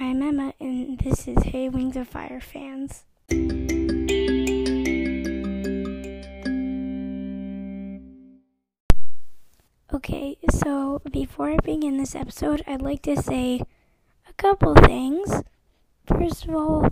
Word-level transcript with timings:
I'm 0.00 0.22
Emma, 0.22 0.54
and 0.60 0.96
this 1.00 1.26
is 1.26 1.42
Hey 1.42 1.68
Wings 1.68 1.96
of 1.96 2.06
Fire 2.06 2.40
fans. 2.40 3.02
Okay, 9.92 10.38
so 10.48 11.02
before 11.10 11.50
I 11.50 11.56
begin 11.64 11.96
this 11.98 12.14
episode, 12.14 12.62
I'd 12.64 12.80
like 12.80 13.02
to 13.02 13.20
say 13.20 13.60
a 14.28 14.32
couple 14.34 14.76
things. 14.76 15.42
First 16.06 16.44
of 16.44 16.54
all, 16.54 16.90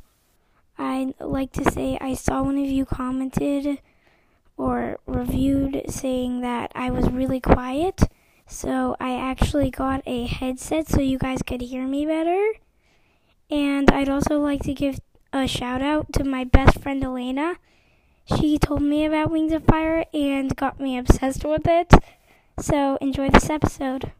I'd 0.76 1.14
like 1.20 1.52
to 1.52 1.70
say 1.70 1.96
I 2.00 2.14
saw 2.14 2.42
one 2.42 2.58
of 2.58 2.66
you 2.66 2.84
commented 2.84 3.78
or 4.56 4.98
reviewed 5.06 5.80
saying 5.88 6.40
that 6.40 6.72
I 6.74 6.90
was 6.90 7.08
really 7.08 7.40
quiet. 7.40 8.02
So 8.48 8.96
I 8.98 9.14
actually 9.14 9.70
got 9.70 10.02
a 10.06 10.26
headset 10.26 10.88
so 10.88 11.00
you 11.00 11.18
guys 11.18 11.42
could 11.42 11.60
hear 11.60 11.86
me 11.86 12.04
better. 12.04 12.54
And 13.50 13.90
I'd 13.90 14.08
also 14.08 14.38
like 14.40 14.62
to 14.62 14.74
give 14.74 15.00
a 15.32 15.46
shout 15.46 15.82
out 15.82 16.12
to 16.14 16.24
my 16.24 16.44
best 16.44 16.80
friend 16.80 17.02
Elena. 17.02 17.56
She 18.24 18.58
told 18.58 18.82
me 18.82 19.04
about 19.04 19.30
Wings 19.30 19.52
of 19.52 19.64
Fire 19.64 20.04
and 20.12 20.56
got 20.56 20.80
me 20.80 20.98
obsessed 20.98 21.44
with 21.44 21.66
it. 21.66 21.92
So 22.58 22.96
enjoy 23.00 23.30
this 23.30 23.48
episode. 23.48 24.12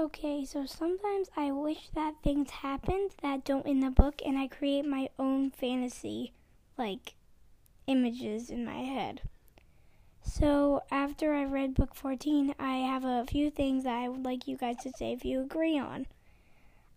Okay, 0.00 0.44
so 0.44 0.64
sometimes 0.64 1.28
I 1.36 1.50
wish 1.50 1.90
that 1.94 2.14
things 2.22 2.50
happened 2.50 3.10
that 3.20 3.44
don't 3.44 3.66
in 3.66 3.80
the 3.80 3.90
book, 3.90 4.22
and 4.24 4.38
I 4.38 4.46
create 4.46 4.84
my 4.84 5.08
own 5.18 5.50
fantasy, 5.50 6.32
like 6.76 7.14
images 7.86 8.48
in 8.48 8.64
my 8.64 8.78
head. 8.78 9.22
So 10.30 10.82
after 10.90 11.32
I 11.32 11.44
read 11.44 11.74
book 11.74 11.94
14, 11.94 12.54
I 12.58 12.76
have 12.76 13.02
a 13.02 13.24
few 13.24 13.50
things 13.50 13.84
that 13.84 13.96
I 13.96 14.10
would 14.10 14.26
like 14.26 14.46
you 14.46 14.58
guys 14.58 14.76
to 14.82 14.92
say 14.92 15.12
if 15.12 15.24
you 15.24 15.40
agree 15.40 15.78
on. 15.78 16.06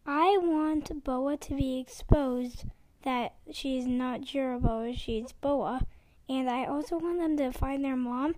I 0.05 0.37
want 0.37 1.03
Boa 1.05 1.37
to 1.37 1.55
be 1.55 1.79
exposed 1.79 2.65
that 3.03 3.33
she's 3.49 3.87
not 3.87 4.21
Jiroboa, 4.21 4.97
she's 4.97 5.31
Boa, 5.31 5.87
and 6.27 6.49
I 6.49 6.65
also 6.65 6.99
want 6.99 7.19
them 7.19 7.37
to 7.37 7.57
find 7.57 7.85
their 7.85 7.95
mom, 7.95 8.35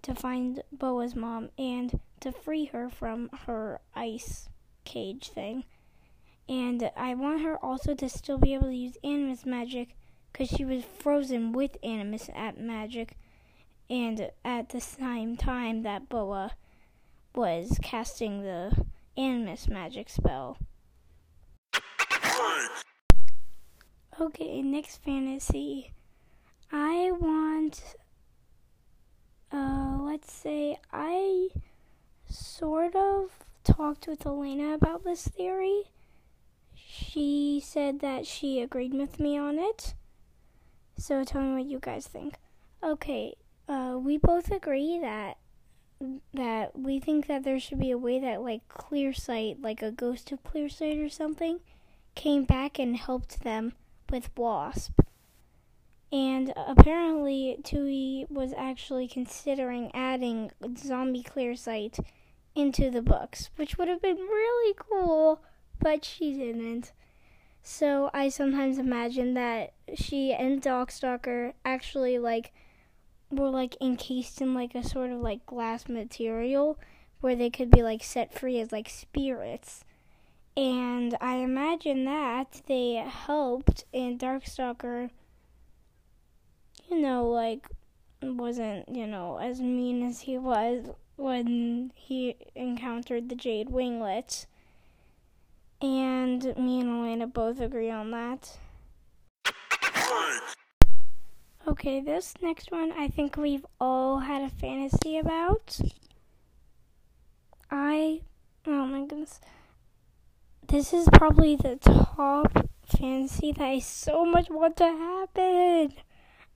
to 0.00 0.14
find 0.14 0.62
Boa's 0.72 1.14
mom, 1.14 1.50
and 1.58 2.00
to 2.20 2.32
free 2.32 2.64
her 2.64 2.88
from 2.88 3.28
her 3.46 3.78
ice 3.94 4.48
cage 4.84 5.28
thing. 5.28 5.64
And 6.48 6.90
I 6.96 7.14
want 7.14 7.42
her 7.42 7.62
also 7.62 7.94
to 7.94 8.08
still 8.08 8.38
be 8.38 8.54
able 8.54 8.68
to 8.68 8.74
use 8.74 8.96
animus 9.04 9.44
magic 9.44 9.94
because 10.32 10.48
she 10.48 10.64
was 10.64 10.82
frozen 10.82 11.52
with 11.52 11.76
animus 11.82 12.30
at 12.34 12.58
magic 12.58 13.18
and 13.92 14.30
at 14.42 14.70
the 14.70 14.80
same 14.80 15.36
time 15.36 15.82
that 15.82 16.08
Boa 16.08 16.52
was 17.34 17.78
casting 17.82 18.42
the 18.42 18.86
Animus 19.18 19.68
magic 19.68 20.08
spell. 20.08 20.56
Okay, 24.18 24.62
next 24.62 25.02
fantasy. 25.02 25.92
I 26.72 27.12
want, 27.20 27.82
uh, 29.52 29.98
let's 30.00 30.32
say 30.32 30.78
I 30.90 31.48
sort 32.26 32.96
of 32.96 33.44
talked 33.62 34.06
with 34.06 34.24
Elena 34.24 34.72
about 34.72 35.04
this 35.04 35.28
theory. 35.28 35.82
She 36.74 37.62
said 37.62 38.00
that 38.00 38.26
she 38.26 38.62
agreed 38.62 38.94
with 38.94 39.20
me 39.20 39.36
on 39.36 39.58
it. 39.58 39.92
So 40.96 41.24
tell 41.24 41.42
me 41.42 41.52
what 41.52 41.70
you 41.70 41.78
guys 41.78 42.06
think. 42.06 42.36
Okay, 42.82 43.34
uh, 43.72 43.96
we 43.96 44.18
both 44.18 44.50
agree 44.50 44.98
that 45.00 45.38
that 46.34 46.76
we 46.76 46.98
think 46.98 47.26
that 47.28 47.44
there 47.44 47.60
should 47.60 47.78
be 47.78 47.92
a 47.92 47.96
way 47.96 48.18
that 48.18 48.42
like 48.42 48.68
Clearsight 48.68 49.62
like 49.62 49.82
a 49.82 49.90
ghost 49.90 50.30
of 50.30 50.42
Clearsight 50.44 51.04
or 51.04 51.08
something, 51.08 51.60
came 52.14 52.44
back 52.44 52.78
and 52.78 52.96
helped 52.96 53.42
them 53.42 53.72
with 54.10 54.28
Wasp. 54.36 55.00
And 56.10 56.52
apparently, 56.54 57.56
Tui 57.64 58.26
was 58.28 58.52
actually 58.58 59.08
considering 59.08 59.90
adding 59.94 60.50
Zombie 60.76 61.22
Clearsight 61.22 62.04
into 62.54 62.90
the 62.90 63.00
books, 63.00 63.48
which 63.56 63.78
would 63.78 63.88
have 63.88 64.02
been 64.02 64.18
really 64.18 64.74
cool, 64.76 65.40
but 65.80 66.04
she 66.04 66.34
didn't. 66.34 66.92
So 67.62 68.10
I 68.12 68.28
sometimes 68.28 68.76
imagine 68.76 69.32
that 69.34 69.72
she 69.94 70.34
and 70.34 70.60
Darkstalker 70.60 71.54
actually 71.64 72.18
like 72.18 72.52
were 73.32 73.50
like 73.50 73.76
encased 73.80 74.40
in 74.40 74.54
like 74.54 74.74
a 74.74 74.86
sort 74.86 75.10
of 75.10 75.20
like 75.20 75.44
glass 75.46 75.88
material 75.88 76.78
where 77.20 77.34
they 77.34 77.50
could 77.50 77.70
be 77.70 77.82
like 77.82 78.04
set 78.04 78.32
free 78.32 78.60
as 78.60 78.72
like 78.72 78.88
spirits. 78.88 79.84
And 80.56 81.16
I 81.20 81.36
imagine 81.36 82.04
that 82.04 82.60
they 82.66 82.94
helped 82.94 83.84
and 83.92 84.18
Darkstalker 84.18 85.10
you 86.90 87.00
know 87.00 87.26
like 87.28 87.66
wasn't, 88.22 88.88
you 88.88 89.06
know, 89.06 89.38
as 89.38 89.60
mean 89.60 90.02
as 90.02 90.20
he 90.20 90.38
was 90.38 90.90
when 91.16 91.92
he 91.94 92.36
encountered 92.54 93.28
the 93.28 93.34
Jade 93.34 93.70
Winglets. 93.70 94.46
And 95.80 96.44
me 96.56 96.80
and 96.80 96.90
Elena 96.90 97.26
both 97.26 97.60
agree 97.60 97.90
on 97.90 98.10
that. 98.12 98.58
Okay, 101.72 102.00
this 102.00 102.34
next 102.42 102.70
one 102.70 102.92
I 102.92 103.08
think 103.08 103.38
we've 103.38 103.64
all 103.80 104.18
had 104.18 104.42
a 104.42 104.50
fantasy 104.50 105.16
about. 105.16 105.80
I, 107.70 108.20
oh 108.66 108.84
my 108.84 109.06
goodness. 109.06 109.40
This 110.68 110.92
is 110.92 111.08
probably 111.14 111.56
the 111.56 111.76
top 111.76 112.68
fantasy 112.84 113.52
that 113.52 113.64
I 113.64 113.78
so 113.78 114.26
much 114.26 114.50
want 114.50 114.76
to 114.76 114.84
happen. 114.84 115.94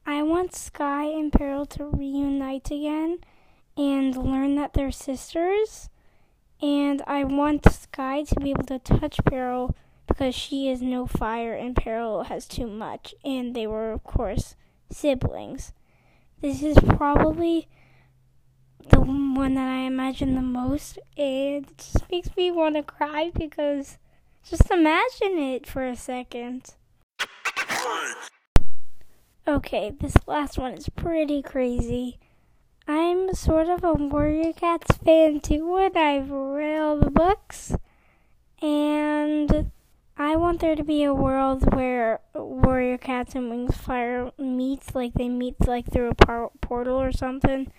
I 0.05 0.23
want 0.23 0.55
Sky 0.55 1.05
and 1.05 1.33
Peril 1.33 1.65
to 1.65 1.87
reunite 1.87 2.71
again 2.71 3.21
and 3.75 4.15
learn 4.15 4.57
that 4.57 4.75
they're 4.75 4.93
sisters. 4.93 5.89
And 6.61 7.01
I 7.07 7.25
want 7.25 7.73
Sky 7.73 8.23
to 8.25 8.35
be 8.39 8.51
able 8.51 8.65
to 8.65 8.79
touch 8.79 9.19
Peril 9.25 9.75
because 10.07 10.35
she 10.35 10.69
is 10.69 10.83
no 10.83 11.07
fire 11.07 11.55
and 11.55 11.75
Peril 11.75 12.25
has 12.25 12.47
too 12.47 12.67
much. 12.67 13.15
And 13.25 13.57
they 13.57 13.67
were, 13.67 13.93
of 13.93 14.05
course, 14.05 14.57
siblings. 14.91 15.73
This 16.41 16.63
is 16.63 16.79
probably 16.79 17.69
the 18.91 19.01
one 19.01 19.55
that 19.55 19.69
I 19.69 19.81
imagine 19.81 20.35
the 20.35 20.43
most, 20.43 20.99
and 21.17 21.67
it 21.67 21.79
just 21.79 22.11
makes 22.11 22.37
me 22.37 22.51
want 22.51 22.77
to 22.77 22.83
cry 22.83 23.31
because 23.35 23.99
just 24.49 24.71
imagine 24.71 25.39
it 25.39 25.67
for 25.67 25.87
a 25.87 25.97
second. 25.97 26.75
Okay, 29.49 29.93
this 30.01 30.15
last 30.27 30.59
one 30.59 30.75
is 30.75 30.89
pretty 30.89 31.43
crazy. 31.43 32.19
I'm 32.89 33.35
sort 33.35 33.69
of 33.69 33.83
a 33.83 33.95
Warrior 33.95 34.53
Cats 34.53 34.97
fan 34.99 35.41
too, 35.41 35.77
and 35.77 35.97
I've 35.97 36.31
read 36.31 36.79
all 36.79 36.99
the 36.99 37.11
books, 37.11 37.75
and 38.63 39.71
I 40.19 40.37
want 40.37 40.61
there 40.61 40.75
to 40.75 40.85
be 40.85 41.05
a 41.05 41.13
world 41.13 41.75
where 41.75 42.21
Warrior 42.35 42.97
Cats 42.97 43.35
and 43.35 43.51
Wings 43.51 43.77
Fire 43.77 44.33
meets, 44.39 44.95
like 44.95 45.13
they 45.13 45.29
meet 45.29 45.67
like 45.67 45.93
through 45.93 46.09
a 46.09 46.15
par- 46.15 46.51
portal 46.63 46.97
or 46.97 47.13
something. 47.13 47.71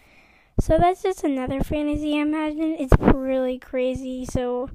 So 0.60 0.78
that's 0.78 1.02
just 1.02 1.24
another 1.24 1.62
fantasy 1.62 2.16
I 2.16 2.22
imagine. 2.22 2.76
It's 2.78 2.94
really 3.00 3.58
crazy. 3.58 4.26
So 4.26 4.70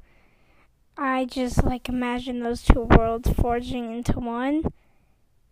I 0.96 1.24
just 1.24 1.62
like 1.62 1.88
imagine 1.88 2.40
those 2.40 2.62
two 2.62 2.82
worlds 2.82 3.30
forging 3.30 3.92
into 3.92 4.18
one. 4.18 4.64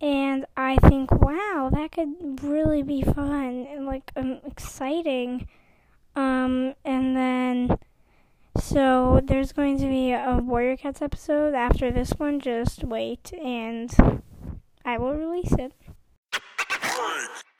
And 0.01 0.45
I 0.57 0.77
think, 0.77 1.11
wow, 1.11 1.69
that 1.71 1.91
could 1.93 2.43
really 2.43 2.81
be 2.81 3.03
fun 3.03 3.67
and 3.69 3.85
like 3.85 4.11
um, 4.17 4.39
exciting. 4.45 5.47
Um, 6.15 6.73
and 6.83 7.15
then 7.15 7.77
so 8.61 9.21
there's 9.23 9.51
going 9.51 9.77
to 9.79 9.87
be 9.87 10.11
a 10.11 10.39
Warrior 10.41 10.77
Cats 10.77 11.01
episode 11.01 11.53
after 11.53 11.91
this 11.91 12.11
one. 12.11 12.39
Just 12.39 12.83
wait, 12.83 13.33
and 13.33 13.91
I 14.85 14.97
will 14.97 15.15
release 15.15 15.53
it. 15.53 15.73